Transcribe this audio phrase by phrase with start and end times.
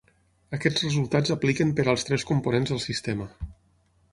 [0.57, 3.29] Aquests resultats apliquen per als tres components del sistema.